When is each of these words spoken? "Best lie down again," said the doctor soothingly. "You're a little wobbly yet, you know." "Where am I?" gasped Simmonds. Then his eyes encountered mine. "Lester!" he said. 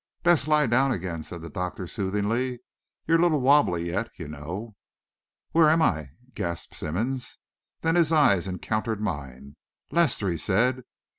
"Best 0.23 0.47
lie 0.47 0.65
down 0.65 0.91
again," 0.91 1.21
said 1.21 1.43
the 1.43 1.49
doctor 1.51 1.85
soothingly. 1.85 2.61
"You're 3.05 3.19
a 3.19 3.21
little 3.21 3.39
wobbly 3.39 3.85
yet, 3.85 4.09
you 4.17 4.27
know." 4.27 4.75
"Where 5.51 5.69
am 5.69 5.83
I?" 5.83 6.09
gasped 6.33 6.73
Simmonds. 6.73 7.37
Then 7.81 7.93
his 7.93 8.11
eyes 8.11 8.47
encountered 8.47 8.99
mine. 8.99 9.57
"Lester!" 9.91 10.29
he 10.29 10.37
said. 10.37 10.85